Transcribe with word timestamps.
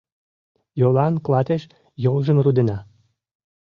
Йолан 0.79 1.13
клатеш 1.25 1.63
йолжым 2.03 2.37
рудена 2.43 2.77